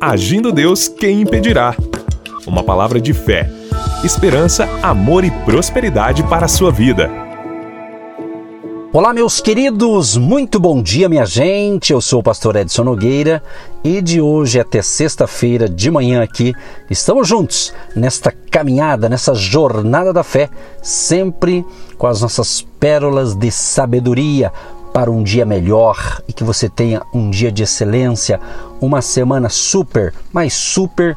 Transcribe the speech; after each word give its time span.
Agindo 0.00 0.52
Deus, 0.52 0.86
quem 0.86 1.22
impedirá? 1.22 1.74
Uma 2.46 2.62
palavra 2.62 3.00
de 3.00 3.12
fé, 3.12 3.50
esperança, 4.04 4.68
amor 4.80 5.24
e 5.24 5.30
prosperidade 5.44 6.22
para 6.22 6.44
a 6.44 6.48
sua 6.48 6.70
vida. 6.70 7.10
Olá, 8.92 9.12
meus 9.12 9.40
queridos, 9.40 10.16
muito 10.16 10.60
bom 10.60 10.80
dia, 10.80 11.08
minha 11.08 11.26
gente. 11.26 11.92
Eu 11.92 12.00
sou 12.00 12.20
o 12.20 12.22
pastor 12.22 12.54
Edson 12.54 12.84
Nogueira 12.84 13.42
e 13.82 14.00
de 14.00 14.20
hoje 14.20 14.60
até 14.60 14.80
sexta-feira 14.82 15.68
de 15.68 15.90
manhã 15.90 16.22
aqui 16.22 16.54
estamos 16.88 17.26
juntos 17.26 17.74
nesta 17.96 18.30
caminhada, 18.30 19.08
nessa 19.08 19.34
jornada 19.34 20.12
da 20.12 20.22
fé, 20.22 20.48
sempre 20.80 21.66
com 21.98 22.06
as 22.06 22.22
nossas 22.22 22.62
pérolas 22.78 23.34
de 23.34 23.50
sabedoria 23.50 24.52
para 24.92 25.10
um 25.10 25.22
dia 25.22 25.44
melhor 25.44 26.22
e 26.26 26.32
que 26.32 26.44
você 26.44 26.68
tenha 26.68 27.02
um 27.14 27.30
dia 27.30 27.52
de 27.52 27.62
excelência, 27.62 28.40
uma 28.80 29.00
semana 29.02 29.48
super, 29.48 30.14
mas 30.32 30.54
super 30.54 31.16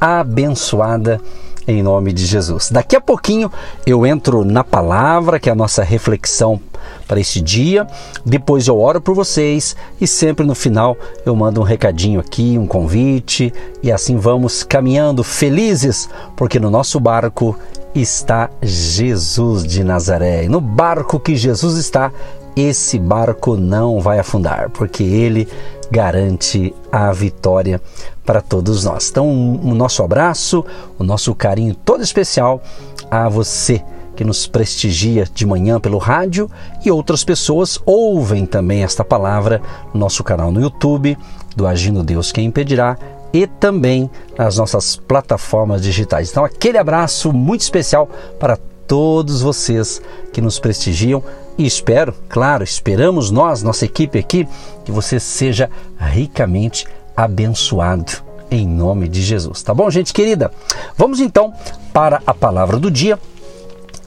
abençoada 0.00 1.20
em 1.66 1.82
nome 1.82 2.12
de 2.12 2.26
Jesus. 2.26 2.70
Daqui 2.70 2.96
a 2.96 3.00
pouquinho 3.00 3.50
eu 3.86 4.06
entro 4.06 4.44
na 4.44 4.64
palavra, 4.64 5.38
que 5.38 5.48
é 5.48 5.52
a 5.52 5.56
nossa 5.56 5.82
reflexão 5.82 6.60
para 7.06 7.20
esse 7.20 7.40
dia. 7.40 7.86
Depois 8.24 8.66
eu 8.66 8.78
oro 8.80 9.00
por 9.00 9.14
vocês 9.14 9.76
e 10.00 10.06
sempre 10.06 10.46
no 10.46 10.54
final 10.54 10.96
eu 11.24 11.34
mando 11.36 11.60
um 11.60 11.64
recadinho 11.64 12.20
aqui, 12.20 12.58
um 12.58 12.66
convite 12.66 13.52
e 13.82 13.92
assim 13.92 14.16
vamos 14.16 14.62
caminhando 14.62 15.22
felizes, 15.22 16.08
porque 16.36 16.58
no 16.58 16.70
nosso 16.70 16.98
barco 16.98 17.56
está 17.94 18.48
Jesus 18.62 19.64
de 19.64 19.82
Nazaré. 19.82 20.44
E 20.44 20.48
no 20.48 20.60
barco 20.60 21.18
que 21.18 21.36
Jesus 21.36 21.76
está, 21.76 22.12
esse 22.60 22.98
barco 22.98 23.56
não 23.56 24.00
vai 24.00 24.18
afundar, 24.18 24.70
porque 24.70 25.02
ele 25.02 25.48
garante 25.90 26.74
a 26.90 27.12
vitória 27.12 27.80
para 28.24 28.40
todos 28.40 28.84
nós. 28.84 29.10
Então, 29.10 29.28
o 29.28 29.74
nosso 29.74 30.02
abraço, 30.02 30.64
o 30.98 31.04
nosso 31.04 31.34
carinho 31.34 31.74
todo 31.74 32.02
especial 32.02 32.62
a 33.10 33.28
você 33.28 33.82
que 34.14 34.24
nos 34.24 34.46
prestigia 34.46 35.24
de 35.34 35.46
manhã 35.46 35.80
pelo 35.80 35.98
rádio 35.98 36.48
e 36.84 36.90
outras 36.90 37.24
pessoas 37.24 37.80
ouvem 37.86 38.44
também 38.44 38.84
esta 38.84 39.04
palavra 39.04 39.62
no 39.94 40.00
nosso 40.00 40.22
canal 40.22 40.52
no 40.52 40.60
YouTube 40.60 41.16
do 41.56 41.66
Agindo 41.66 42.02
Deus 42.02 42.30
Quem 42.30 42.46
Impedirá 42.46 42.98
e 43.32 43.46
também 43.46 44.10
nas 44.36 44.58
nossas 44.58 44.96
plataformas 44.96 45.80
digitais. 45.82 46.30
Então, 46.30 46.44
aquele 46.44 46.78
abraço 46.78 47.32
muito 47.32 47.62
especial 47.62 48.08
para 48.38 48.58
todos 48.86 49.40
vocês 49.40 50.02
que 50.32 50.40
nos 50.40 50.58
prestigiam 50.58 51.22
e 51.58 51.66
espero, 51.66 52.14
claro, 52.28 52.64
esperamos 52.64 53.30
nós, 53.30 53.62
nossa 53.62 53.84
equipe 53.84 54.18
aqui, 54.18 54.48
que 54.84 54.90
você 54.90 55.20
seja 55.20 55.68
ricamente 55.98 56.86
abençoado 57.16 58.30
em 58.50 58.66
nome 58.66 59.08
de 59.08 59.22
Jesus. 59.22 59.62
Tá 59.62 59.72
bom, 59.72 59.88
gente 59.90 60.12
querida? 60.12 60.50
Vamos 60.96 61.20
então 61.20 61.52
para 61.92 62.20
a 62.26 62.34
palavra 62.34 62.78
do 62.78 62.90
dia. 62.90 63.18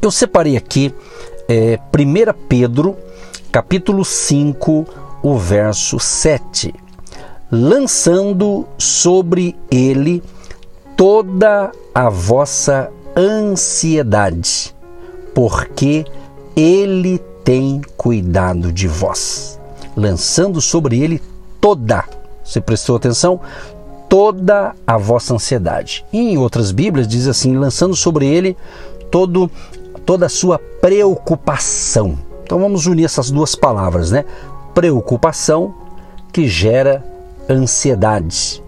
Eu 0.01 0.11
separei 0.11 0.57
aqui 0.57 0.93
é, 1.47 1.79
1 1.93 2.33
Pedro, 2.47 2.97
capítulo 3.51 4.03
5, 4.03 4.85
o 5.21 5.37
verso 5.37 5.99
7. 5.99 6.73
Lançando 7.51 8.67
sobre 8.77 9.55
ele 9.69 10.23
toda 10.97 11.71
a 11.93 12.09
vossa 12.09 12.89
ansiedade, 13.15 14.75
porque 15.33 16.03
ele 16.55 17.21
tem 17.43 17.81
cuidado 17.97 18.71
de 18.71 18.87
vós, 18.87 19.59
lançando 19.95 20.61
sobre 20.61 20.99
ele 21.01 21.21
toda, 21.59 22.03
você 22.43 22.59
prestou 22.59 22.95
atenção? 22.95 23.39
Toda 24.09 24.75
a 24.85 24.97
vossa 24.97 25.33
ansiedade. 25.33 26.05
E 26.11 26.19
em 26.19 26.37
outras 26.37 26.71
Bíblias 26.71 27.07
diz 27.07 27.27
assim, 27.27 27.55
lançando 27.55 27.95
sobre 27.95 28.27
ele 28.27 28.55
todo, 29.09 29.49
toda 30.05 30.25
a 30.25 30.29
sua 30.29 30.59
preocupação. 30.59 32.17
Então 32.43 32.59
vamos 32.59 32.85
unir 32.85 33.05
essas 33.05 33.31
duas 33.31 33.55
palavras, 33.55 34.11
né? 34.11 34.25
Preocupação 34.73 35.73
que 36.31 36.47
gera 36.47 37.03
ansiedade. 37.49 38.61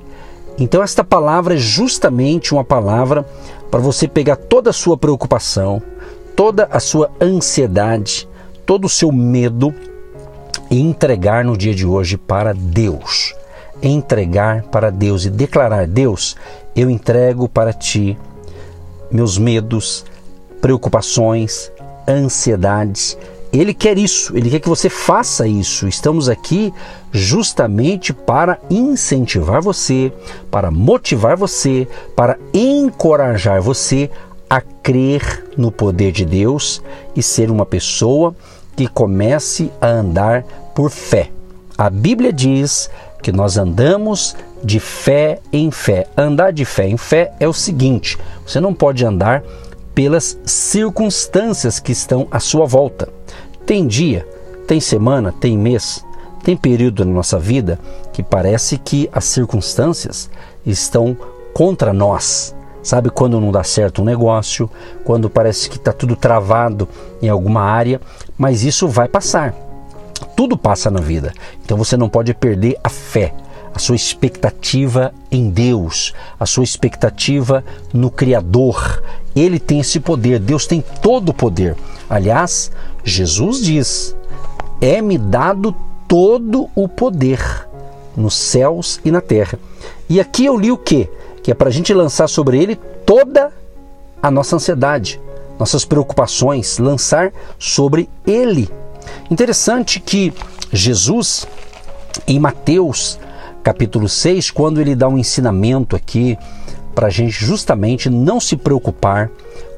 Então 0.58 0.82
esta 0.82 1.04
palavra 1.04 1.56
é 1.56 1.58
justamente 1.58 2.54
uma 2.54 2.64
palavra 2.64 3.26
para 3.70 3.80
você 3.80 4.08
pegar 4.08 4.38
toda 4.38 4.70
a 4.70 4.74
sua 4.74 4.98
preocupação, 4.98 5.82
toda 6.36 6.68
a 6.72 6.80
sua 6.80 7.12
ansiedade, 7.22 8.28
todo 8.66 8.86
o 8.86 8.90
seu 8.90 9.12
medo 9.12 9.74
e 10.70 10.80
entregar 10.80 11.46
no 11.46 11.56
dia 11.56 11.74
de 11.74 11.86
hoje 11.86 12.18
para 12.18 12.54
Deus. 12.54 13.34
Entregar 13.82 14.64
para 14.64 14.90
Deus 14.90 15.26
e 15.26 15.30
declarar: 15.30 15.88
Deus, 15.88 16.36
eu 16.76 16.90
entrego 16.90 17.48
para 17.48 17.74
ti 17.74 18.18
meus 19.12 19.38
medos, 19.38 20.06
preocupações, 20.62 21.72
ansiedades. 22.08 23.18
Ele 23.54 23.74
quer 23.74 23.98
isso, 23.98 24.36
ele 24.36 24.50
quer 24.50 24.60
que 24.60 24.68
você 24.68 24.90
faça 24.90 25.48
isso. 25.48 25.88
Estamos 25.88 26.28
aqui 26.28 26.74
justamente 27.12 28.12
para 28.12 28.60
incentivar 28.70 29.62
você, 29.62 30.12
para 30.52 30.70
motivar 30.70 31.38
você, 31.38 31.88
para 32.16 32.38
encorajar 32.54 33.62
você 33.62 34.10
a 34.50 34.60
crer 34.60 35.46
no 35.58 35.72
poder 35.72 36.12
de 36.12 36.26
Deus 36.26 36.82
e 37.16 37.24
ser 37.24 37.50
uma 37.50 37.66
pessoa 37.66 38.36
que 38.76 38.88
comece 38.88 39.72
a 39.80 39.88
andar 39.88 40.44
por 40.74 40.90
fé. 40.90 41.32
A 41.78 41.90
Bíblia 41.90 42.32
diz 42.32 42.90
que 43.22 43.32
nós 43.32 43.58
andamos 43.58 44.36
de 44.64 44.80
fé 44.80 45.40
em 45.52 45.72
fé. 45.72 46.08
Andar 46.16 46.52
de 46.52 46.66
fé 46.66 46.88
em 46.88 46.98
fé 46.98 47.34
é 47.40 47.48
o 47.48 47.54
seguinte: 47.54 48.18
você 48.46 48.60
não 48.60 48.74
pode 48.74 49.06
andar 49.06 49.44
pelas 49.94 50.38
circunstâncias 50.46 51.80
que 51.80 51.92
estão 51.92 52.28
à 52.30 52.40
sua 52.40 52.66
volta. 52.66 53.10
Tem 53.66 53.88
dia, 53.88 54.28
tem 54.68 54.80
semana, 54.80 55.32
tem 55.32 55.58
mês, 55.58 56.04
tem 56.44 56.56
período 56.56 57.06
na 57.06 57.12
nossa 57.12 57.40
vida 57.40 57.80
que 58.14 58.22
parece 58.22 58.78
que 58.78 59.10
as 59.12 59.26
circunstâncias 59.26 60.30
estão 60.66 61.18
contra 61.54 61.92
nós. 61.92 62.56
Sabe 62.84 63.10
quando 63.10 63.42
não 63.42 63.52
dá 63.52 63.64
certo 63.64 64.04
um 64.04 64.06
negócio, 64.06 64.70
quando 65.04 65.28
parece 65.28 65.68
que 65.68 65.78
está 65.78 65.92
tudo 65.92 66.16
travado 66.16 66.88
em 67.20 67.28
alguma 67.28 67.62
área, 67.62 68.00
mas 68.38 68.64
isso 68.64 68.88
vai 68.88 69.08
passar. 69.08 69.54
Tudo 70.36 70.58
passa 70.58 70.90
na 70.92 71.00
vida. 71.00 71.34
Então 71.64 71.78
você 71.78 71.96
não 71.98 72.10
pode 72.10 72.34
perder 72.34 72.78
a 72.84 72.90
fé, 72.90 73.34
a 73.74 73.80
sua 73.80 73.96
expectativa 73.96 75.14
em 75.32 75.50
Deus, 75.50 76.14
a 76.40 76.46
sua 76.46 76.64
expectativa 76.64 77.64
no 77.94 78.10
Criador. 78.10 79.04
Ele 79.36 79.60
tem 79.60 79.80
esse 79.80 80.00
poder, 80.00 80.40
Deus 80.40 80.66
tem 80.66 80.84
todo 81.02 81.30
o 81.30 81.34
poder. 81.34 81.76
Aliás, 82.10 82.72
Jesus 83.04 83.62
diz: 83.62 84.16
É-me 84.82 85.18
dado 85.18 85.76
todo 86.08 86.70
o 86.76 86.88
poder 86.88 87.68
nos 88.16 88.36
céus 88.36 89.00
e 89.04 89.12
na 89.12 89.22
terra. 89.22 89.60
E 90.10 90.20
aqui 90.20 90.46
eu 90.46 90.58
li 90.58 90.72
o 90.72 90.78
que? 90.78 91.10
que 91.46 91.52
é 91.52 91.54
para 91.54 91.70
a 91.70 91.72
gente 91.72 91.94
lançar 91.94 92.28
sobre 92.28 92.58
ele 92.58 92.76
toda 93.06 93.54
a 94.20 94.32
nossa 94.32 94.56
ansiedade, 94.56 95.22
nossas 95.60 95.86
preocupações, 95.86 96.78
lançar 96.78 97.32
sobre 97.58 98.10
ele. 98.26 98.70
Interessante 99.30 100.00
que 100.00 100.34
Jesus, 100.72 101.48
em 102.28 102.40
Mateus 102.40 103.20
capítulo 103.64 104.08
6, 104.08 104.52
quando 104.52 104.80
ele 104.80 104.96
dá 104.96 105.08
um 105.08 105.18
ensinamento 105.18 105.96
aqui 105.96 106.38
para 106.96 107.08
a 107.08 107.10
gente 107.10 107.46
justamente 107.46 108.10
não 108.10 108.40
se 108.40 108.56
preocupar 108.56 109.30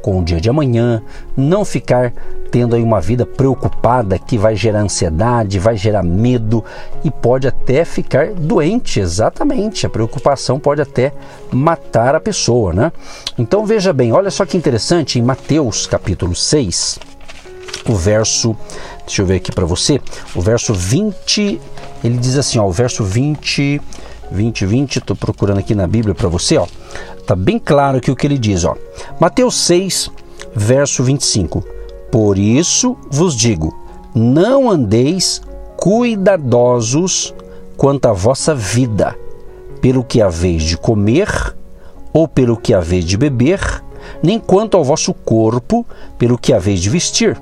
com 0.01 0.19
o 0.19 0.23
dia 0.23 0.39
de 0.39 0.50
amanhã, 0.50 1.01
não 1.35 1.66
ficar 1.66 2.13
tendo 2.50 2.75
aí 2.75 2.81
uma 2.81 3.01
vida 3.01 3.25
preocupada 3.25 4.17
que 4.17 4.38
vai 4.38 4.55
gerar 4.55 4.79
ansiedade, 4.79 5.59
vai 5.59 5.75
gerar 5.75 6.03
medo 6.03 6.63
e 7.03 7.11
pode 7.11 7.47
até 7.47 7.83
ficar 7.83 8.28
doente, 8.28 9.00
exatamente. 9.00 9.85
A 9.85 9.89
preocupação 9.89 10.59
pode 10.59 10.81
até 10.81 11.11
matar 11.52 12.16
a 12.16 12.22
pessoa, 12.22 12.72
né? 12.72 12.91
Então 13.37 13.66
veja 13.66 13.91
bem, 13.91 14.13
olha 14.13 14.31
só 14.31 14.46
que 14.46 14.55
interessante, 14.55 15.20
em 15.20 15.22
Mateus 15.22 15.85
capítulo 15.85 16.35
6, 16.35 16.99
o 17.90 17.96
verso, 17.96 18.55
deixa 19.05 19.22
eu 19.22 19.25
ver 19.25 19.35
aqui 19.35 19.52
para 19.52 19.66
você, 19.66 19.99
o 20.35 20.41
verso 20.41 20.73
20, 20.73 21.59
ele 22.03 22.17
diz 22.17 22.37
assim, 22.37 22.59
ó, 22.59 22.66
o 22.66 22.72
verso 22.72 23.03
20, 23.03 23.81
20, 24.32 24.66
20, 24.66 24.97
estou 24.97 25.16
procurando 25.16 25.59
aqui 25.59 25.74
na 25.74 25.88
Bíblia 25.88 26.14
para 26.14 26.28
você, 26.28 26.58
ó, 26.58 26.68
tá 27.26 27.35
bem 27.35 27.59
claro 27.59 27.97
aqui 27.97 28.12
o 28.12 28.16
que 28.16 28.28
ele 28.28 28.38
diz, 28.38 28.66
ó, 28.66 28.76
Mateus 29.20 29.56
6, 29.56 30.12
verso 30.56 31.03
25, 31.03 31.64
por 32.12 32.38
isso 32.38 32.97
vos 33.09 33.35
digo: 33.35 33.76
não 34.14 34.70
andeis 34.70 35.41
cuidadosos 35.76 37.34
quanto 37.76 38.08
à 38.08 38.14
vossa 38.14 38.56
vida, 38.56 39.16
pelo 39.79 40.03
que 40.03 40.22
haveis 40.22 40.64
de 40.64 40.78
comer 40.78 41.56
ou 42.12 42.28
pelo 42.28 42.58
que 42.58 42.73
haveis 42.73 43.06
de 43.06 43.16
beber, 43.16 43.59
nem 44.23 44.40
quanto 44.40 44.76
ao 44.76 44.84
vosso 44.84 45.14
corpo, 45.14 45.85
pelo 46.18 46.38
que 46.38 46.53
haveis 46.53 46.80
de 46.80 46.90
vestir. 46.90 47.40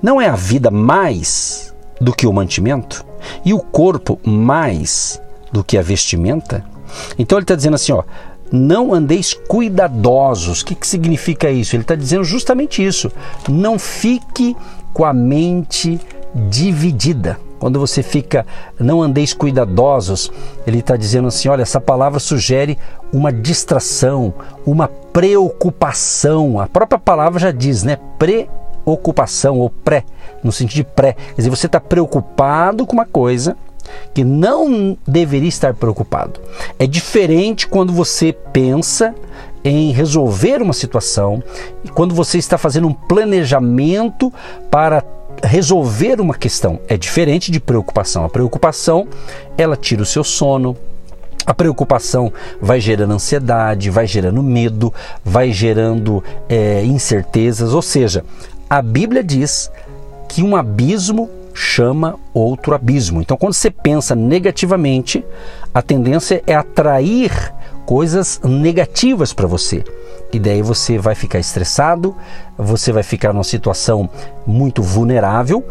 Não 0.00 0.20
é 0.20 0.28
a 0.28 0.36
vida 0.36 0.70
mais 0.70 1.74
do 2.00 2.14
que 2.14 2.26
o 2.26 2.32
mantimento, 2.32 3.04
e 3.44 3.52
o 3.52 3.58
corpo 3.58 4.20
mais 4.24 5.20
do 5.52 5.64
que 5.64 5.78
a 5.78 5.82
vestimenta? 5.82 6.64
Então 7.18 7.38
ele 7.38 7.44
está 7.44 7.54
dizendo 7.54 7.74
assim, 7.74 7.92
ó, 7.92 8.02
não 8.50 8.94
andeis 8.94 9.34
cuidadosos. 9.34 10.60
O 10.60 10.64
que, 10.64 10.74
que 10.74 10.86
significa 10.86 11.50
isso? 11.50 11.74
Ele 11.74 11.82
está 11.82 11.94
dizendo 11.94 12.24
justamente 12.24 12.84
isso. 12.84 13.10
Não 13.48 13.78
fique 13.78 14.56
com 14.92 15.04
a 15.04 15.12
mente 15.12 16.00
dividida. 16.48 17.38
Quando 17.58 17.80
você 17.80 18.02
fica, 18.02 18.46
não 18.78 19.02
andeis 19.02 19.32
cuidadosos, 19.32 20.30
ele 20.66 20.78
está 20.78 20.96
dizendo 20.96 21.28
assim: 21.28 21.48
olha, 21.48 21.62
essa 21.62 21.80
palavra 21.80 22.20
sugere 22.20 22.78
uma 23.12 23.32
distração, 23.32 24.32
uma 24.64 24.88
preocupação. 24.88 26.60
A 26.60 26.66
própria 26.66 26.98
palavra 26.98 27.40
já 27.40 27.50
diz, 27.50 27.82
né? 27.82 27.98
Preocupação 28.18 29.58
ou 29.58 29.70
pré, 29.70 30.04
no 30.44 30.52
sentido 30.52 30.76
de 30.76 30.84
pré. 30.84 31.14
Quer 31.14 31.36
dizer, 31.36 31.50
você 31.50 31.66
está 31.66 31.80
preocupado 31.80 32.86
com 32.86 32.92
uma 32.92 33.06
coisa 33.06 33.56
que 34.14 34.24
não 34.24 34.96
deveria 35.06 35.48
estar 35.48 35.74
preocupado. 35.74 36.40
É 36.78 36.86
diferente 36.86 37.66
quando 37.66 37.92
você 37.92 38.32
pensa 38.32 39.14
em 39.64 39.90
resolver 39.90 40.62
uma 40.62 40.72
situação 40.72 41.42
e 41.84 41.88
quando 41.88 42.14
você 42.14 42.38
está 42.38 42.56
fazendo 42.56 42.86
um 42.86 42.92
planejamento 42.92 44.32
para 44.70 45.02
resolver 45.42 46.20
uma 46.20 46.34
questão. 46.34 46.80
É 46.88 46.96
diferente 46.96 47.50
de 47.50 47.60
preocupação. 47.60 48.24
A 48.24 48.28
preocupação, 48.28 49.08
ela 49.58 49.76
tira 49.76 50.02
o 50.02 50.06
seu 50.06 50.24
sono, 50.24 50.76
a 51.44 51.54
preocupação 51.54 52.32
vai 52.60 52.80
gerando 52.80 53.12
ansiedade, 53.12 53.90
vai 53.90 54.06
gerando 54.06 54.42
medo, 54.42 54.92
vai 55.24 55.52
gerando 55.52 56.22
é, 56.48 56.84
incertezas. 56.84 57.72
Ou 57.72 57.82
seja, 57.82 58.24
a 58.68 58.82
Bíblia 58.82 59.22
diz 59.22 59.70
que 60.28 60.42
um 60.42 60.56
abismo 60.56 61.30
chama 61.56 62.16
outro 62.34 62.74
abismo. 62.74 63.22
Então, 63.22 63.36
quando 63.36 63.54
você 63.54 63.70
pensa 63.70 64.14
negativamente, 64.14 65.24
a 65.72 65.80
tendência 65.80 66.42
é 66.46 66.54
atrair 66.54 67.32
coisas 67.86 68.38
negativas 68.44 69.32
para 69.32 69.46
você. 69.46 69.82
E 70.32 70.38
daí 70.38 70.60
você 70.60 70.98
vai 70.98 71.14
ficar 71.14 71.38
estressado, 71.38 72.14
você 72.58 72.92
vai 72.92 73.02
ficar 73.02 73.32
numa 73.32 73.42
situação 73.42 74.08
muito 74.46 74.82
vulnerável, 74.82 75.64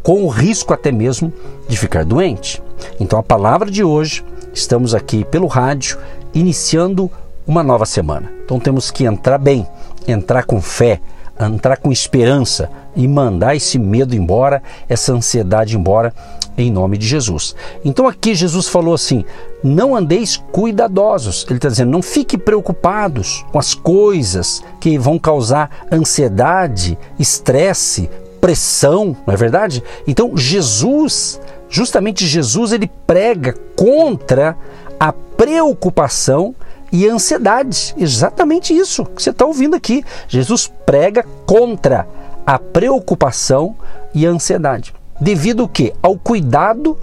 com 0.00 0.22
o 0.22 0.28
risco 0.28 0.72
até 0.72 0.92
mesmo 0.92 1.32
de 1.68 1.76
ficar 1.76 2.04
doente. 2.04 2.62
Então, 3.00 3.18
a 3.18 3.22
palavra 3.22 3.68
de 3.68 3.82
hoje, 3.82 4.24
estamos 4.54 4.94
aqui 4.94 5.24
pelo 5.24 5.48
rádio, 5.48 5.98
iniciando 6.32 7.10
uma 7.44 7.64
nova 7.64 7.84
semana. 7.84 8.30
Então, 8.44 8.60
temos 8.60 8.92
que 8.92 9.04
entrar 9.04 9.38
bem, 9.38 9.66
entrar 10.06 10.44
com 10.44 10.62
fé, 10.62 11.00
entrar 11.40 11.78
com 11.78 11.90
esperança 11.90 12.70
e 12.94 13.06
mandar 13.06 13.54
esse 13.54 13.78
medo 13.78 14.14
embora, 14.14 14.62
essa 14.88 15.12
ansiedade 15.12 15.76
embora, 15.76 16.12
em 16.56 16.70
nome 16.70 16.98
de 16.98 17.06
Jesus. 17.06 17.54
Então 17.84 18.06
aqui 18.06 18.34
Jesus 18.34 18.68
falou 18.68 18.94
assim: 18.94 19.24
não 19.62 19.94
andeis 19.94 20.36
cuidadosos. 20.36 21.44
Ele 21.48 21.56
está 21.56 21.68
dizendo, 21.68 21.90
não 21.90 22.02
fique 22.02 22.36
preocupados 22.36 23.44
com 23.52 23.58
as 23.58 23.74
coisas 23.74 24.62
que 24.80 24.98
vão 24.98 25.18
causar 25.18 25.86
ansiedade, 25.92 26.98
estresse, 27.18 28.10
pressão, 28.40 29.16
não 29.26 29.34
é 29.34 29.36
verdade? 29.36 29.82
Então 30.06 30.36
Jesus, 30.36 31.40
justamente 31.68 32.26
Jesus, 32.26 32.72
ele 32.72 32.90
prega 33.06 33.54
contra 33.76 34.56
a 34.98 35.12
preocupação 35.12 36.54
e 36.92 37.06
ansiedade. 37.06 37.94
Exatamente 37.96 38.76
isso 38.76 39.04
que 39.04 39.22
você 39.22 39.30
está 39.30 39.44
ouvindo 39.44 39.76
aqui. 39.76 40.04
Jesus 40.28 40.70
prega 40.84 41.24
contra 41.46 42.06
a 42.46 42.58
preocupação 42.58 43.76
e 44.14 44.26
a 44.26 44.30
ansiedade. 44.30 44.92
Devido 45.20 45.64
o 45.64 45.68
quê? 45.68 45.92
Ao 46.02 46.16
cuidado 46.16 46.96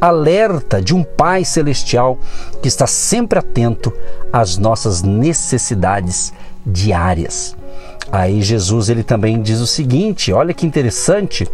alerta 0.00 0.82
de 0.82 0.94
um 0.94 1.04
Pai 1.04 1.44
celestial 1.44 2.18
que 2.60 2.66
está 2.66 2.86
sempre 2.86 3.38
atento 3.38 3.92
às 4.32 4.58
nossas 4.58 5.02
necessidades 5.02 6.32
diárias. 6.66 7.56
Aí 8.10 8.42
Jesus 8.42 8.88
ele 8.88 9.02
também 9.04 9.40
diz 9.40 9.60
o 9.60 9.66
seguinte, 9.66 10.32
olha 10.32 10.52
que 10.52 10.66
interessante, 10.66 11.48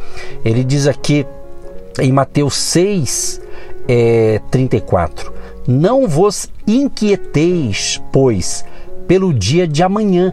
ele 0.44 0.64
diz 0.64 0.86
aqui 0.86 1.26
em 2.00 2.10
Mateus 2.10 2.56
6, 2.56 3.40
é, 3.86 4.40
34, 4.50 5.32
não 5.66 6.08
vos 6.08 6.48
inquieteis, 6.66 8.02
pois, 8.10 8.64
pelo 9.06 9.32
dia 9.32 9.68
de 9.68 9.82
amanhã, 9.82 10.32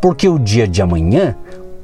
porque 0.00 0.28
o 0.28 0.38
dia 0.38 0.68
de 0.68 0.82
amanhã 0.82 1.34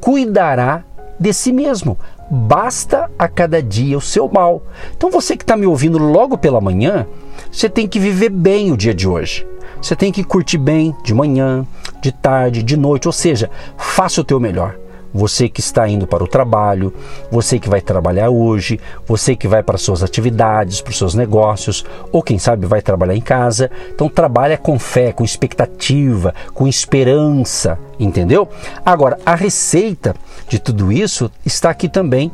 cuidará 0.05 0.85
de 1.19 1.33
si 1.33 1.51
mesmo. 1.51 1.99
Basta 2.31 3.11
a 3.19 3.27
cada 3.27 3.63
dia 3.63 3.97
o 3.97 4.03
seu 4.03 4.29
mal. 4.29 4.63
Então 4.95 5.11
você 5.11 5.35
que 5.35 5.43
está 5.43 5.57
me 5.57 5.65
ouvindo 5.65 5.97
logo 5.97 6.37
pela 6.37 6.61
manhã, 6.61 7.07
você 7.51 7.71
tem 7.71 7.89
que 7.89 7.99
viver 7.99 8.29
bem 8.29 8.71
o 8.71 8.77
dia 8.77 8.93
de 8.93 9.09
hoje. 9.09 9.47
Você 9.81 9.97
tem 9.97 10.13
que 10.13 10.23
curtir 10.23 10.59
bem 10.59 10.95
de 11.03 11.15
manhã, 11.15 11.67
de 12.03 12.13
tarde, 12.13 12.63
de 12.63 12.77
noite, 12.77 13.09
ou 13.09 13.13
seja, 13.13 13.51
faça 13.79 14.21
o 14.21 14.25
teu 14.25 14.39
melhor 14.39 14.77
você 15.15 15.49
que 15.49 15.61
está 15.61 15.89
indo 15.89 16.09
para 16.09 16.25
o 16.25 16.29
trabalho, 16.29 16.93
você 17.31 17.61
que 17.61 17.69
vai 17.69 17.81
trabalhar 17.81 18.31
hoje, 18.31 18.81
você 19.07 19.37
que 19.37 19.47
vai 19.47 19.63
para 19.63 19.79
suas 19.79 20.03
atividades, 20.03 20.81
para 20.81 20.91
os 20.91 20.99
seus 20.99 21.15
negócios, 21.15 21.85
ou 22.11 22.21
quem 22.21 22.37
sabe 22.37 22.67
vai 22.67 22.83
trabalhar 22.83 23.15
em 23.15 23.21
casa. 23.21 23.71
Então 23.95 24.09
trabalha 24.09 24.59
com 24.59 24.77
fé, 24.77 25.13
com 25.13 25.23
expectativa, 25.23 26.35
com 26.53 26.67
esperança, 26.67 27.79
entendeu? 27.99 28.49
Agora, 28.85 29.19
a 29.25 29.37
receita 29.37 30.17
de 30.49 30.59
tudo 30.59 30.91
isso 30.91 31.31
está 31.47 31.71
aqui 31.71 31.89
também 31.89 32.33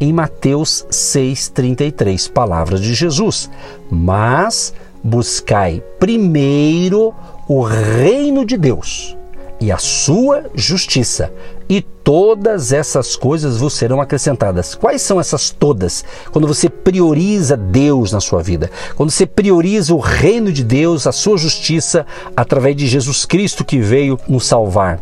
em 0.00 0.10
Mateus 0.10 0.86
6:33, 0.90 2.28
palavras 2.28 2.80
de 2.80 2.94
Jesus. 2.94 3.50
Mas 3.90 4.72
buscai 5.04 5.82
primeiro 5.98 7.14
o 7.46 7.62
reino 7.62 8.46
de 8.46 8.56
Deus 8.56 9.16
e 9.62 9.70
a 9.70 9.78
sua 9.78 10.50
justiça, 10.56 11.32
e 11.68 11.80
todas 11.80 12.72
essas 12.72 13.14
coisas 13.14 13.58
vos 13.58 13.72
serão 13.74 14.00
acrescentadas. 14.00 14.74
Quais 14.74 15.00
são 15.02 15.20
essas 15.20 15.50
todas? 15.50 16.04
Quando 16.32 16.48
você 16.48 16.68
prioriza 16.68 17.56
Deus 17.56 18.10
na 18.10 18.20
sua 18.20 18.42
vida, 18.42 18.68
quando 18.96 19.12
você 19.12 19.24
prioriza 19.24 19.94
o 19.94 20.00
reino 20.00 20.50
de 20.50 20.64
Deus, 20.64 21.06
a 21.06 21.12
sua 21.12 21.38
justiça, 21.38 22.04
através 22.36 22.74
de 22.74 22.88
Jesus 22.88 23.24
Cristo 23.24 23.64
que 23.64 23.78
veio 23.78 24.18
nos 24.28 24.46
salvar. 24.46 24.98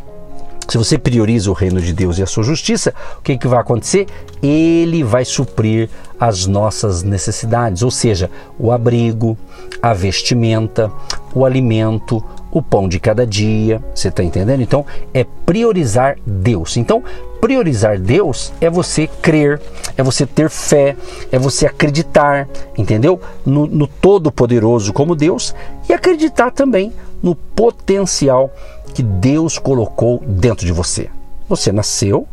Se 0.68 0.76
você 0.76 0.98
prioriza 0.98 1.50
o 1.50 1.54
reino 1.54 1.80
de 1.80 1.94
Deus 1.94 2.18
e 2.18 2.22
a 2.22 2.26
sua 2.26 2.44
justiça, 2.44 2.92
o 3.18 3.22
que, 3.22 3.38
que 3.38 3.48
vai 3.48 3.60
acontecer? 3.60 4.06
Ele 4.42 5.02
vai 5.02 5.24
suprir 5.24 5.88
as 6.18 6.46
nossas 6.46 7.02
necessidades, 7.02 7.82
ou 7.82 7.90
seja, 7.90 8.30
o 8.58 8.70
abrigo, 8.70 9.38
a 9.80 9.94
vestimenta, 9.94 10.92
o 11.34 11.46
alimento, 11.46 12.22
o 12.50 12.62
pão 12.62 12.88
de 12.88 12.98
cada 12.98 13.26
dia. 13.26 13.82
Você 13.94 14.08
está 14.08 14.22
entendendo? 14.22 14.62
Então, 14.62 14.84
é 15.12 15.24
priorizar 15.44 16.19
Deus. 16.26 16.76
Então, 16.76 17.02
priorizar 17.40 17.98
Deus 17.98 18.52
é 18.60 18.69
você 18.69 19.06
crer, 19.06 19.60
é 19.96 20.02
você 20.02 20.26
ter 20.26 20.50
fé, 20.50 20.96
é 21.30 21.38
você 21.38 21.66
acreditar, 21.66 22.48
entendeu? 22.76 23.20
No, 23.44 23.66
no 23.66 23.86
Todo-Poderoso 23.86 24.92
como 24.92 25.14
Deus 25.14 25.54
e 25.88 25.92
acreditar 25.92 26.50
também 26.50 26.92
no 27.22 27.34
potencial 27.34 28.50
que 28.94 29.02
Deus 29.02 29.58
colocou 29.58 30.22
dentro 30.26 30.66
de 30.66 30.72
você. 30.72 31.08
Você 31.48 31.72
nasceu 31.72 32.26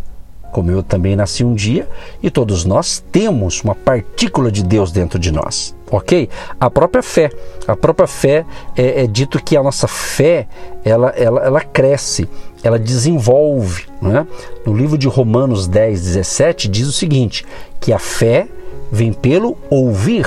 como 0.52 0.72
eu 0.72 0.82
também 0.82 1.16
nasci 1.16 1.44
um 1.44 1.54
dia, 1.54 1.88
e 2.22 2.30
todos 2.30 2.66
nós 2.66 3.04
temos 3.12 3.62
uma 3.64 3.76
partícula 3.76 4.52
de 4.52 4.64
Deus 4.64 4.92
dentro 4.92 5.20
de 5.20 5.32
nós, 5.32 5.76
ok? 5.92 6.30
A 6.60 6.70
própria 6.70 7.04
fé, 7.04 7.30
a 7.68 7.76
própria 7.76 8.08
fé 8.08 8.46
é, 8.76 9.04
é 9.04 9.08
dito 9.08 9.44
que 9.44 9.56
a 9.56 9.64
nossa 9.64 9.88
fé 9.88 10.48
ela, 10.84 11.10
ela, 11.10 11.42
ela 11.42 11.62
cresce, 11.62 12.28
ela 12.64 12.80
desenvolve. 12.80 13.86
Né? 14.02 14.26
No 14.66 14.74
livro 14.74 14.98
de 14.98 15.08
Romanos 15.08 15.68
10, 15.68 16.02
17 16.02 16.68
diz 16.68 16.88
o 16.88 16.94
seguinte: 16.94 17.46
que 17.80 17.94
a 17.94 18.00
fé 18.00 18.48
vem 18.92 19.14
pelo 19.14 19.58
ouvir 19.70 20.26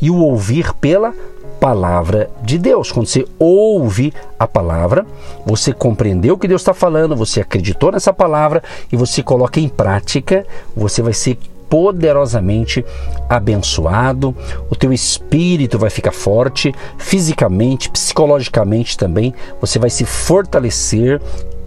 e 0.00 0.10
o 0.10 0.16
ouvir 0.16 0.72
pela 0.74 1.14
palavra 1.62 2.28
de 2.42 2.58
Deus. 2.58 2.90
Quando 2.90 3.06
você 3.06 3.24
ouve 3.38 4.12
a 4.36 4.48
palavra, 4.48 5.06
você 5.46 5.72
compreendeu 5.72 6.34
o 6.34 6.38
que 6.38 6.48
Deus 6.48 6.60
está 6.60 6.74
falando, 6.74 7.14
você 7.14 7.40
acreditou 7.40 7.92
nessa 7.92 8.12
palavra 8.12 8.64
e 8.90 8.96
você 8.96 9.22
coloca 9.22 9.60
em 9.60 9.68
prática, 9.68 10.44
você 10.74 11.00
vai 11.00 11.12
ser 11.12 11.38
poderosamente 11.70 12.84
abençoado, 13.28 14.34
o 14.68 14.74
teu 14.74 14.92
espírito 14.92 15.78
vai 15.78 15.88
ficar 15.88 16.10
forte, 16.10 16.74
fisicamente, 16.98 17.88
psicologicamente 17.90 18.98
também, 18.98 19.32
você 19.60 19.78
vai 19.78 19.88
se 19.88 20.04
fortalecer. 20.04 21.22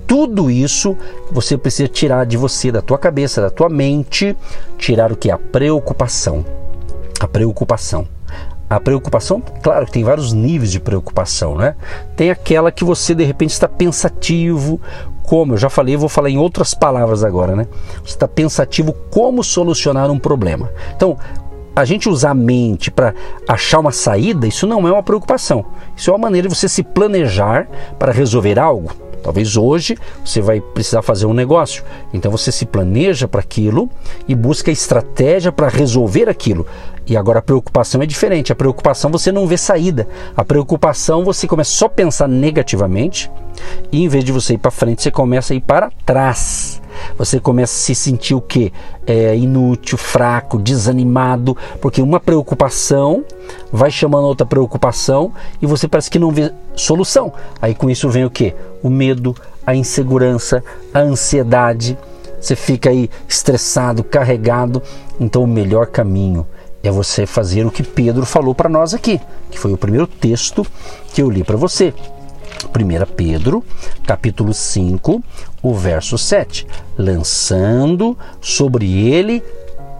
Tudo 0.05 0.51
isso 0.51 0.97
você 1.31 1.57
precisa 1.57 1.87
tirar 1.87 2.25
de 2.25 2.35
você, 2.35 2.69
da 2.69 2.81
tua 2.81 2.97
cabeça, 2.97 3.41
da 3.41 3.49
tua 3.49 3.69
mente, 3.69 4.35
tirar 4.77 5.09
o 5.09 5.15
que? 5.15 5.31
A 5.31 5.37
preocupação. 5.37 6.45
A 7.17 7.27
preocupação. 7.29 8.14
A 8.69 8.79
preocupação, 8.79 9.41
claro 9.61 9.85
que 9.85 9.91
tem 9.91 10.03
vários 10.03 10.33
níveis 10.33 10.71
de 10.71 10.79
preocupação, 10.79 11.55
né? 11.55 11.75
Tem 12.15 12.31
aquela 12.31 12.71
que 12.71 12.83
você 12.83 13.13
de 13.13 13.23
repente 13.23 13.51
está 13.51 13.67
pensativo, 13.67 14.81
como 15.21 15.53
eu 15.53 15.57
já 15.57 15.69
falei, 15.69 15.95
vou 15.95 16.09
falar 16.09 16.29
em 16.29 16.37
outras 16.37 16.73
palavras 16.73 17.23
agora, 17.23 17.55
né? 17.55 17.67
Você 18.03 18.15
está 18.15 18.27
pensativo 18.27 18.93
como 19.11 19.43
solucionar 19.43 20.09
um 20.09 20.17
problema. 20.17 20.71
Então, 20.95 21.17
a 21.75 21.83
gente 21.83 22.07
usar 22.07 22.31
a 22.31 22.35
mente 22.35 22.89
para 22.89 23.13
achar 23.47 23.79
uma 23.79 23.91
saída, 23.91 24.47
isso 24.47 24.65
não 24.65 24.87
é 24.87 24.91
uma 24.91 25.03
preocupação. 25.03 25.65
Isso 25.95 26.09
é 26.09 26.13
uma 26.13 26.19
maneira 26.19 26.47
de 26.47 26.55
você 26.55 26.69
se 26.69 26.81
planejar 26.81 27.67
para 27.99 28.13
resolver 28.13 28.57
algo. 28.57 28.91
Talvez 29.25 29.57
hoje 29.57 29.97
você 30.23 30.39
vai 30.39 30.61
precisar 30.61 31.01
fazer 31.01 31.25
um 31.25 31.33
negócio. 31.33 31.83
Então 32.13 32.29
você 32.29 32.51
se 32.51 32.63
planeja 32.63 33.27
para 33.27 33.39
aquilo 33.39 33.89
e 34.27 34.35
busca 34.35 34.69
estratégia 34.69 35.51
para 35.51 35.67
resolver 35.67 36.29
aquilo. 36.29 36.67
E 37.07 37.17
agora 37.17 37.39
a 37.39 37.41
preocupação 37.41 38.03
é 38.03 38.05
diferente. 38.05 38.51
A 38.51 38.55
preocupação 38.55 39.09
você 39.09 39.31
não 39.31 39.47
vê 39.47 39.57
saída. 39.57 40.07
A 40.37 40.45
preocupação 40.45 41.25
você 41.25 41.47
começa 41.47 41.71
só 41.71 41.87
a 41.87 41.89
pensar 41.89 42.27
negativamente 42.27 43.31
e 43.91 44.03
em 44.03 44.07
vez 44.07 44.23
de 44.23 44.31
você 44.31 44.53
ir 44.53 44.57
para 44.59 44.69
frente, 44.69 45.01
você 45.01 45.09
começa 45.09 45.53
a 45.53 45.57
ir 45.57 45.61
para 45.61 45.89
trás. 46.05 46.79
Você 47.17 47.39
começa 47.39 47.73
a 47.73 47.77
se 47.77 47.95
sentir 47.95 48.35
o 48.35 48.41
quê? 48.41 48.71
É, 49.05 49.35
inútil, 49.35 49.97
fraco, 49.97 50.57
desanimado, 50.57 51.55
porque 51.81 52.01
uma 52.01 52.19
preocupação 52.19 53.23
vai 53.71 53.91
chamando 53.91 54.25
outra 54.25 54.45
preocupação 54.45 55.31
e 55.61 55.65
você 55.65 55.87
parece 55.87 56.09
que 56.09 56.19
não 56.19 56.31
vê 56.31 56.51
solução. 56.75 57.31
Aí 57.61 57.75
com 57.75 57.89
isso 57.89 58.09
vem 58.09 58.25
o 58.25 58.29
quê? 58.29 58.53
O 58.81 58.89
medo, 58.89 59.35
a 59.65 59.75
insegurança, 59.75 60.63
a 60.93 60.99
ansiedade. 60.99 61.97
Você 62.39 62.55
fica 62.55 62.89
aí 62.89 63.09
estressado, 63.27 64.03
carregado. 64.03 64.81
Então 65.19 65.43
o 65.43 65.47
melhor 65.47 65.87
caminho 65.87 66.45
é 66.83 66.91
você 66.91 67.25
fazer 67.25 67.65
o 67.65 67.71
que 67.71 67.83
Pedro 67.83 68.25
falou 68.25 68.53
para 68.53 68.69
nós 68.69 68.93
aqui, 68.93 69.19
que 69.49 69.59
foi 69.59 69.73
o 69.73 69.77
primeiro 69.77 70.05
texto 70.05 70.65
que 71.13 71.21
eu 71.21 71.29
li 71.29 71.43
para 71.43 71.57
você. 71.57 71.93
1 72.67 73.13
Pedro, 73.15 73.63
capítulo 74.05 74.53
5, 74.53 75.23
o 75.61 75.73
verso 75.73 76.17
7. 76.17 76.67
Lançando 76.97 78.17
sobre 78.41 79.07
ele 79.07 79.43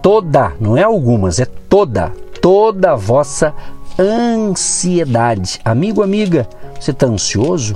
toda, 0.02 0.52
não 0.60 0.76
é 0.76 0.82
algumas, 0.82 1.38
é 1.40 1.44
toda, 1.44 2.12
toda 2.40 2.92
a 2.92 2.96
vossa 2.96 3.54
ansiedade. 3.98 5.60
Amigo, 5.64 6.02
amiga, 6.02 6.48
você 6.78 6.90
está 6.90 7.06
ansioso? 7.06 7.74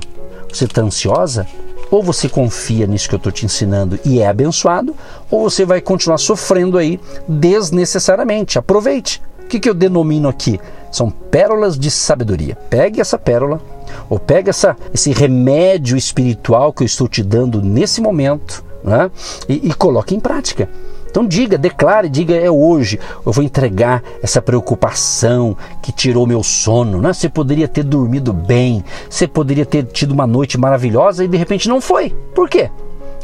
Você 0.53 0.65
está 0.65 0.83
ansiosa? 0.83 1.47
Ou 1.91 2.03
você 2.03 2.29
confia 2.29 2.87
nisso 2.87 3.09
que 3.09 3.15
eu 3.15 3.19
estou 3.19 3.33
te 3.33 3.45
ensinando 3.45 3.99
e 4.05 4.21
é 4.21 4.29
abençoado, 4.29 4.95
ou 5.29 5.51
você 5.51 5.65
vai 5.65 5.81
continuar 5.81 6.19
sofrendo 6.19 6.79
aí 6.79 7.01
desnecessariamente. 7.27 8.59
Aproveite. 8.59 9.21
O 9.43 9.47
que, 9.47 9.59
que 9.59 9.69
eu 9.69 9.75
denomino 9.75 10.29
aqui? 10.29 10.61
São 10.93 11.11
pérolas 11.11 11.77
de 11.77 11.91
sabedoria. 11.91 12.57
Pegue 12.69 13.01
essa 13.01 13.19
pérola, 13.19 13.61
ou 14.09 14.19
pegue 14.19 14.51
essa, 14.51 14.77
esse 14.93 15.13
remédio 15.13 15.97
espiritual 15.97 16.73
que 16.73 16.83
eu 16.83 16.87
estou 16.87 17.09
te 17.09 17.23
dando 17.23 17.63
nesse 17.63 18.01
momento 18.01 18.65
né? 18.83 19.11
e, 19.49 19.69
e 19.69 19.75
coloque 19.75 20.15
em 20.15 20.21
prática. 20.21 20.69
Então 21.11 21.27
diga, 21.27 21.59
declare, 21.59 22.09
diga 22.09 22.35
é 22.35 22.51
hoje. 22.51 22.99
Eu 23.27 23.33
vou 23.33 23.43
entregar 23.43 24.03
essa 24.23 24.41
preocupação 24.41 25.57
que 25.83 25.91
tirou 25.91 26.27
meu 26.27 26.43
sono. 26.43 27.01
Né? 27.01 27.13
Você 27.13 27.29
poderia 27.29 27.67
ter 27.67 27.83
dormido 27.83 28.33
bem, 28.33 28.85
você 29.09 29.27
poderia 29.27 29.67
ter 29.67 29.85
tido 29.85 30.13
uma 30.13 30.27
noite 30.27 30.57
maravilhosa 30.57 31.25
e 31.25 31.29
de 31.29 31.37
repente 31.37 31.69
não 31.69 31.81
foi. 31.81 32.11
Por 32.35 32.49
quê? 32.49 32.71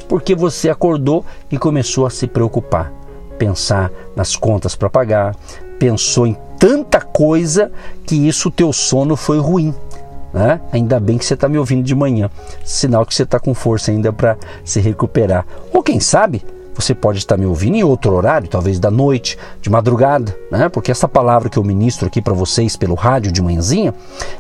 Porque 0.09 0.35
você 0.35 0.69
acordou 0.69 1.25
e 1.51 1.59
começou 1.59 2.07
a 2.07 2.11
se 2.11 2.27
preocupar, 2.27 2.93
pensar 3.39 3.91
nas 4.15 4.35
contas 4.35 4.75
para 4.75 4.91
pagar, 4.91 5.35
pensou 5.79 6.27
em 6.27 6.37
tanta 6.59 7.01
coisa 7.01 7.71
que 8.05 8.27
isso 8.27 8.51
teu 8.51 8.73
sono 8.73 9.17
foi 9.17 9.39
ruim. 9.39 9.75
Né? 10.33 10.61
Ainda 10.73 11.01
bem 11.01 11.17
que 11.17 11.25
você 11.25 11.35
está 11.35 11.49
me 11.49 11.59
ouvindo 11.59 11.83
de 11.83 11.95
manhã, 11.95 12.31
sinal 12.65 13.07
que 13.07 13.15
você 13.15 13.23
está 13.23 13.39
com 13.39 13.55
força 13.55 13.91
ainda 13.91 14.13
para 14.13 14.37
se 14.65 14.81
recuperar. 14.81 15.47
Ou 15.73 15.83
quem 15.83 15.99
sabe 16.01 16.43
você 16.77 16.95
pode 16.95 17.19
estar 17.19 17.37
me 17.37 17.47
ouvindo 17.47 17.77
em 17.77 17.83
outro 17.83 18.13
horário, 18.13 18.49
talvez 18.49 18.79
da 18.79 18.91
noite, 18.91 19.39
de 19.63 19.71
madrugada, 19.71 20.37
né? 20.51 20.69
Porque 20.69 20.91
essa 20.91 21.09
palavra 21.09 21.49
que 21.49 21.59
eu 21.59 21.65
ministro 21.65 22.07
aqui 22.07 22.21
para 22.21 22.35
vocês 22.35 22.77
pelo 22.77 22.95
rádio 22.95 23.33
de 23.33 23.41
manhãzinha, 23.41 23.95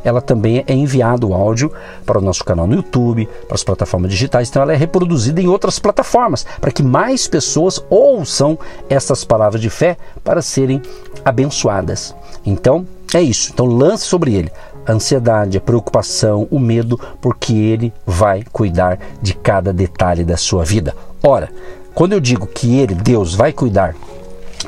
ela 0.04 0.20
também 0.20 0.62
é 0.66 0.74
enviado 0.74 1.30
o 1.30 1.34
áudio 1.34 1.72
para 2.04 2.18
o 2.18 2.20
nosso 2.20 2.44
canal 2.44 2.66
no 2.66 2.74
YouTube, 2.74 3.26
para 3.46 3.54
as 3.54 3.64
plataformas 3.64 4.10
digitais, 4.10 4.50
então 4.50 4.60
ela 4.60 4.74
é 4.74 4.76
reproduzida 4.76 5.40
em 5.40 5.48
outras 5.48 5.78
plataformas, 5.78 6.44
para 6.60 6.70
que 6.70 6.82
mais 6.82 7.26
pessoas 7.26 7.82
ouçam 7.88 8.58
essas 8.88 9.24
palavras 9.24 9.60
de 9.60 9.70
fé 9.70 9.96
para 10.22 10.42
serem 10.42 10.82
abençoadas. 11.24 12.14
Então, 12.44 12.86
é 13.14 13.22
isso. 13.22 13.50
Então 13.52 13.66
lance 13.66 14.04
sobre 14.04 14.34
ele 14.34 14.50
a 14.86 14.92
ansiedade, 14.92 15.58
a 15.58 15.60
preocupação, 15.60 16.46
o 16.50 16.58
medo, 16.58 16.98
porque 17.20 17.52
ele 17.52 17.92
vai 18.06 18.44
cuidar 18.52 18.98
de 19.20 19.34
cada 19.34 19.72
detalhe 19.72 20.24
da 20.24 20.36
sua 20.36 20.64
vida. 20.64 20.94
Ora, 21.22 21.50
quando 21.96 22.12
eu 22.12 22.20
digo 22.20 22.46
que 22.46 22.78
Ele, 22.78 22.94
Deus, 22.94 23.34
vai 23.34 23.54
cuidar 23.54 23.94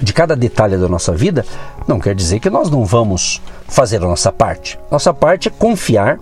de 0.00 0.12
cada 0.14 0.34
detalhe 0.34 0.78
da 0.78 0.88
nossa 0.88 1.12
vida, 1.12 1.44
não 1.86 2.00
quer 2.00 2.14
dizer 2.14 2.40
que 2.40 2.48
nós 2.48 2.70
não 2.70 2.84
vamos 2.84 3.42
fazer 3.66 3.98
a 3.98 4.08
nossa 4.08 4.32
parte. 4.32 4.78
Nossa 4.90 5.12
parte 5.12 5.48
é 5.48 5.50
confiar, 5.50 6.18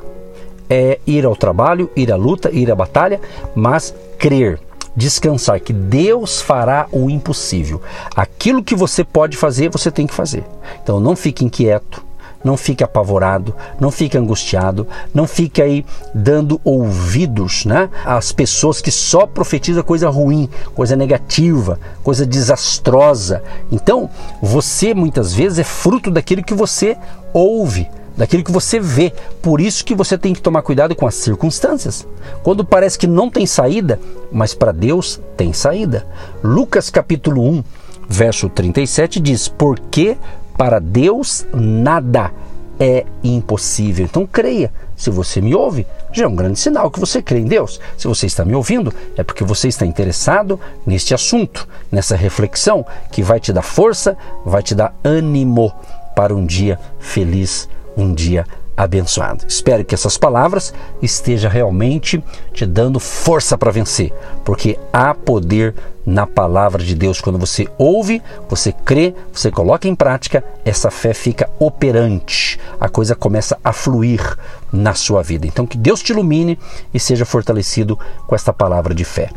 é 0.69 0.99
ir 1.07 1.25
ao 1.25 1.37
trabalho, 1.37 1.91
ir 1.95 2.11
à 2.11 2.17
luta, 2.17 2.50
ir 2.50 2.71
à 2.73 2.75
batalha, 2.75 3.21
mas 3.55 3.95
crer, 4.19 4.59
descansar 4.97 5.61
que 5.61 5.73
Deus 5.73 6.41
fará 6.41 6.88
o 6.91 7.09
impossível. 7.09 7.81
Aquilo 8.17 8.65
que 8.65 8.75
você 8.75 9.05
pode 9.05 9.37
fazer, 9.37 9.69
você 9.69 9.91
tem 9.91 10.07
que 10.07 10.15
fazer. 10.15 10.45
Então 10.83 10.99
não 10.99 11.15
fique 11.15 11.45
inquieto, 11.45 12.05
não 12.47 12.57
fique 12.57 12.85
apavorado, 12.85 13.53
não 13.81 13.91
fique 13.91 14.17
angustiado, 14.17 14.87
não 15.12 15.26
fique 15.26 15.61
aí 15.61 15.85
dando 16.15 16.61
ouvidos 16.62 17.65
né, 17.65 17.91
às 18.05 18.31
pessoas 18.31 18.81
que 18.81 18.93
só 18.93 19.26
profetizam 19.26 19.83
coisa 19.83 20.09
ruim, 20.09 20.49
coisa 20.73 20.95
negativa, 20.95 21.81
coisa 22.05 22.25
desastrosa. 22.25 23.43
Então, 23.73 24.09
você 24.41 24.95
muitas 24.95 25.35
vezes 25.35 25.59
é 25.59 25.65
fruto 25.65 26.09
daquilo 26.09 26.45
que 26.45 26.55
você 26.55 26.97
ouve 27.35 27.91
daquilo 28.17 28.43
que 28.43 28.50
você 28.50 28.81
vê. 28.81 29.12
Por 29.43 29.61
isso 29.61 29.85
que 29.85 29.95
você 29.95 30.17
tem 30.17 30.33
que 30.33 30.41
tomar 30.41 30.62
cuidado 30.62 30.95
com 30.95 31.07
as 31.07 31.17
circunstâncias. 31.17 32.07
Quando 32.43 32.65
parece 32.65 32.99
que 32.99 33.07
não 33.07 33.29
tem 33.29 33.45
saída, 33.45 34.00
mas 34.33 34.55
para 34.55 34.73
Deus 34.73 35.21
tem 35.37 35.53
saída. 35.53 36.07
Lucas 36.43 36.88
capítulo 36.88 37.43
1, 37.43 37.62
verso 38.09 38.49
37 38.49 39.21
diz: 39.21 39.49
"Porque 39.49 40.17
para 40.57 40.79
Deus, 40.79 41.47
nada 41.53 42.33
é 42.79 43.05
impossível. 43.23 44.05
Então 44.05 44.27
creia. 44.27 44.73
Se 44.97 45.11
você 45.11 45.41
me 45.41 45.55
ouve, 45.55 45.87
já 46.13 46.25
é 46.25 46.29
um 46.29 46.35
grande 46.35 46.59
sinal 46.59 46.91
que 46.91 47.01
você 47.01 47.21
crê 47.21 47.41
em 47.41 47.45
Deus. 47.45 47.81
Se 47.99 48.07
você 48.07 48.27
está 48.27 48.45
me 48.45 48.55
ouvindo, 48.55 48.93
é 49.17 49.23
porque 49.23 49.45
você 49.45 49.69
está 49.69 49.85
interessado 49.85 50.59
neste 50.87 51.13
assunto, 51.15 51.69
nessa 51.93 52.17
reflexão 52.17 52.85
que 53.11 53.23
vai 53.23 53.39
te 53.39 53.53
dar 53.53 53.63
força, 53.63 54.17
vai 54.45 54.63
te 54.63 54.75
dar 54.75 54.95
ânimo 55.05 55.73
para 56.15 56.35
um 56.35 56.47
dia 56.47 56.79
feliz, 56.99 57.69
um 57.97 58.15
dia 58.15 58.47
abençoado. 58.76 59.45
Espero 59.49 59.85
que 59.85 59.95
essas 59.95 60.18
palavras 60.18 60.75
estejam 61.00 61.50
realmente 61.50 62.23
te 62.52 62.66
dando 62.66 63.00
força 63.00 63.56
para 63.56 63.73
vencer, 63.73 64.12
porque 64.45 64.78
há 64.92 65.14
poder 65.14 65.75
na 66.06 66.26
palavra 66.26 66.85
de 66.85 66.95
Deus. 66.95 67.21
Quando 67.21 67.38
você 67.38 67.66
ouve, 67.76 68.23
você 68.49 68.71
crê, 68.73 69.14
você 69.33 69.50
coloca 69.50 69.88
em 69.88 69.95
prática, 69.95 70.45
essa 70.64 70.90
fé 70.90 71.12
fica 71.12 71.50
operante. 71.59 72.61
A 72.78 72.88
coisa 72.88 73.16
começa 73.16 73.59
a 73.64 73.73
fluir 73.73 74.38
na 74.73 74.95
sua 74.95 75.23
vida. 75.23 75.47
Então 75.47 75.66
que 75.66 75.76
Deus 75.76 76.00
te 76.02 76.12
ilumine 76.12 76.59
e 76.95 77.00
seja 77.00 77.25
fortalecido 77.25 77.99
com 78.26 78.35
esta 78.35 78.52
palavra 78.52 78.95
de 78.95 79.04
fé. 79.04 79.30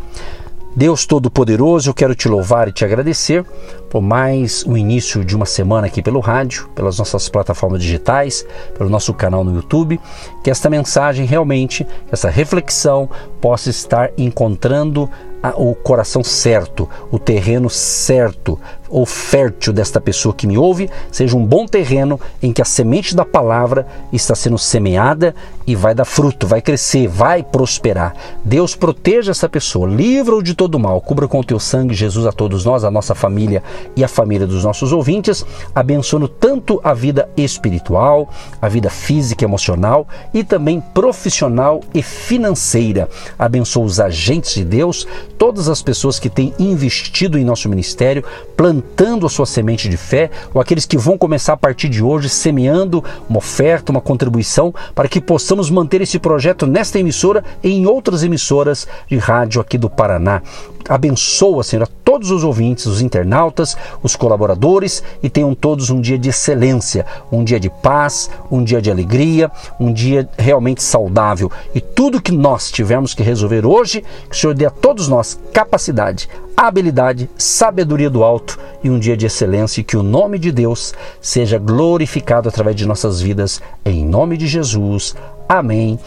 Deus 0.75 1.05
Todo-Poderoso, 1.05 1.89
eu 1.89 1.93
quero 1.93 2.13
te 2.13 2.27
louvar 2.27 2.67
e 2.67 2.71
te 2.71 2.85
agradecer 2.85 3.43
por 3.89 4.01
mais 4.01 4.63
o 4.65 4.77
início 4.77 5.25
de 5.25 5.35
uma 5.35 5.45
semana 5.45 5.87
aqui 5.87 6.01
pelo 6.01 6.19
rádio, 6.19 6.69
pelas 6.75 6.99
nossas 6.99 7.27
plataformas 7.27 7.81
digitais, 7.81 8.45
pelo 8.77 8.89
nosso 8.89 9.13
canal 9.13 9.43
no 9.43 9.55
YouTube. 9.55 9.99
Que 10.43 10.51
esta 10.51 10.69
mensagem 10.69 11.25
realmente, 11.25 11.85
essa 12.11 12.29
reflexão, 12.29 13.09
possa 13.41 13.69
estar 13.69 14.11
encontrando 14.15 15.09
o 15.55 15.73
coração 15.73 16.23
certo, 16.23 16.87
o 17.09 17.17
terreno 17.17 17.69
certo, 17.69 18.59
ou 18.89 19.05
fértil 19.05 19.71
desta 19.71 20.01
pessoa 20.01 20.33
que 20.33 20.47
me 20.47 20.57
ouve, 20.57 20.89
seja 21.11 21.37
um 21.37 21.45
bom 21.45 21.65
terreno 21.65 22.19
em 22.41 22.51
que 22.51 22.61
a 22.61 22.65
semente 22.65 23.15
da 23.15 23.23
palavra 23.23 23.87
está 24.11 24.33
sendo 24.33 24.57
semeada 24.57 25.35
e 25.67 25.75
vai 25.75 25.93
dar 25.93 26.05
fruto, 26.05 26.47
vai 26.47 26.61
crescer, 26.61 27.07
vai 27.07 27.43
prosperar. 27.43 28.15
Deus 28.43 28.75
proteja 28.75 29.31
essa 29.31 29.47
pessoa, 29.47 29.87
livra-o 29.87 30.41
de 30.41 30.55
todo 30.55 30.79
mal, 30.79 30.99
cubra 30.99 31.27
com 31.27 31.39
o 31.39 31.43
teu 31.43 31.59
sangue, 31.59 31.93
Jesus, 31.93 32.25
a 32.25 32.31
todos 32.31 32.65
nós, 32.65 32.83
a 32.83 32.89
nossa 32.89 33.13
família 33.13 33.61
e 33.95 34.03
a 34.03 34.07
família 34.07 34.47
dos 34.47 34.63
nossos 34.63 34.91
ouvintes, 34.91 35.45
abençoando 35.75 36.27
tanto 36.27 36.81
a 36.83 36.93
vida 36.93 37.29
espiritual, 37.37 38.29
a 38.59 38.67
vida 38.67 38.89
física, 38.89 39.45
emocional 39.45 40.07
e 40.33 40.43
também 40.43 40.81
profissional 40.81 41.81
e 41.93 42.01
financeira. 42.01 43.07
Abençoa 43.37 43.85
os 43.85 43.99
agentes 43.99 44.55
de 44.55 44.65
Deus, 44.65 45.07
todas 45.37 45.69
as 45.69 45.81
pessoas 45.81 46.19
que 46.19 46.29
têm 46.29 46.53
investido 46.57 47.37
em 47.37 47.45
nosso 47.45 47.69
ministério, 47.69 48.23
plantando 48.57 48.78
plantando 48.79 49.25
a 49.25 49.29
sua 49.29 49.45
semente 49.45 49.89
de 49.89 49.97
fé, 49.97 50.29
ou 50.53 50.61
aqueles 50.61 50.85
que 50.85 50.97
vão 50.97 51.17
começar 51.17 51.53
a 51.53 51.57
partir 51.57 51.89
de 51.89 52.03
hoje 52.03 52.29
semeando 52.29 53.03
uma 53.29 53.39
oferta, 53.39 53.91
uma 53.91 54.01
contribuição, 54.01 54.73
para 54.95 55.07
que 55.07 55.21
possamos 55.21 55.69
manter 55.69 56.01
esse 56.01 56.19
projeto 56.19 56.65
nesta 56.65 56.99
emissora 56.99 57.43
e 57.63 57.71
em 57.71 57.85
outras 57.85 58.23
emissoras 58.23 58.87
de 59.07 59.17
rádio 59.17 59.61
aqui 59.61 59.77
do 59.77 59.89
Paraná. 59.89 60.41
Abençoa, 60.87 61.63
Senhor, 61.63 61.83
a 61.83 61.87
todos 62.03 62.31
os 62.31 62.43
ouvintes, 62.43 62.87
os 62.87 63.01
internautas, 63.01 63.77
os 64.01 64.15
colaboradores 64.15 65.03
e 65.21 65.29
tenham 65.29 65.53
todos 65.53 65.91
um 65.91 66.01
dia 66.01 66.17
de 66.17 66.29
excelência, 66.29 67.05
um 67.31 67.43
dia 67.43 67.59
de 67.59 67.69
paz, 67.69 68.29
um 68.49 68.63
dia 68.63 68.81
de 68.81 68.89
alegria, 68.89 69.51
um 69.79 69.93
dia 69.93 70.27
realmente 70.35 70.81
saudável. 70.81 71.51
E 71.75 71.79
tudo 71.79 72.21
que 72.21 72.31
nós 72.31 72.71
tivermos 72.71 73.13
que 73.13 73.21
resolver 73.21 73.65
hoje, 73.65 74.03
que 74.27 74.35
o 74.35 74.39
Senhor 74.39 74.55
dê 74.55 74.65
a 74.65 74.71
todos 74.71 75.07
nós 75.07 75.39
capacidade, 75.53 76.27
habilidade, 76.57 77.29
sabedoria 77.37 78.09
do 78.09 78.23
alto 78.23 78.57
e 78.83 78.89
um 78.89 78.99
dia 78.99 79.17
de 79.17 79.25
excelência 79.25 79.81
e 79.81 79.83
que 79.83 79.97
o 79.97 80.03
nome 80.03 80.39
de 80.39 80.51
Deus 80.51 80.93
seja 81.21 81.57
glorificado 81.57 82.49
através 82.49 82.75
de 82.75 82.85
nossas 82.85 83.21
vidas. 83.21 83.61
Em 83.85 84.05
nome 84.05 84.37
de 84.37 84.47
Jesus. 84.47 85.15
Amém 85.47 85.99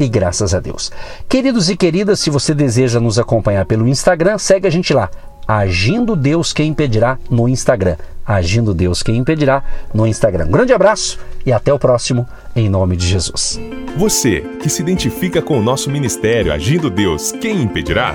e 0.00 0.08
graças 0.08 0.54
a 0.54 0.60
Deus. 0.60 0.92
Queridos 1.28 1.68
e 1.68 1.76
queridas, 1.76 2.20
se 2.20 2.30
você 2.30 2.54
deseja 2.54 3.00
nos 3.00 3.18
acompanhar 3.18 3.64
pelo 3.66 3.88
Instagram, 3.88 4.38
segue 4.38 4.66
a 4.66 4.70
gente 4.70 4.92
lá. 4.92 5.10
Agindo 5.46 6.14
Deus 6.14 6.52
quem 6.52 6.68
impedirá 6.68 7.18
no 7.30 7.48
Instagram. 7.48 7.96
Agindo 8.26 8.74
Deus 8.74 9.02
quem 9.02 9.16
impedirá 9.16 9.64
no 9.94 10.06
Instagram. 10.06 10.48
Grande 10.48 10.74
abraço 10.74 11.18
e 11.46 11.50
até 11.50 11.72
o 11.72 11.78
próximo, 11.78 12.28
em 12.54 12.68
nome 12.68 12.96
de 12.96 13.06
Jesus. 13.06 13.58
Você 13.96 14.42
que 14.60 14.68
se 14.68 14.82
identifica 14.82 15.40
com 15.40 15.58
o 15.58 15.62
nosso 15.62 15.90
ministério 15.90 16.52
Agindo 16.52 16.90
Deus 16.90 17.32
quem 17.32 17.62
impedirá 17.62 18.14